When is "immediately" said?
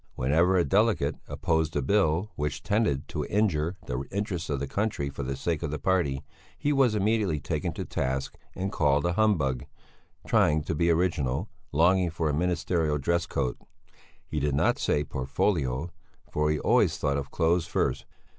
6.95-7.39